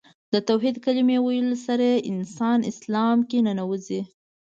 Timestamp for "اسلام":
2.71-3.17